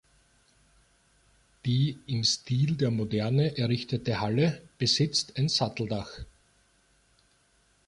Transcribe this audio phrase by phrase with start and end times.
[1.63, 6.09] Die im Stil der Moderne errichtete Halle besitzt ein Satteldach.